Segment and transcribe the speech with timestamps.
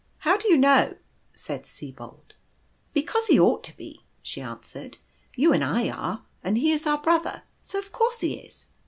[0.25, 0.95] "How do you know?"
[1.35, 2.33] said Sibold."
[2.93, 4.97] Because he ought to be," she answered."
[5.35, 8.67] You and I are, and he is our brother, so of course he is."